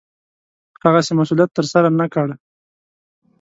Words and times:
هغسې 0.83 1.11
مسوولت 1.17 1.49
ترسره 1.57 1.89
نه 1.99 2.05
کړ. 2.13 2.27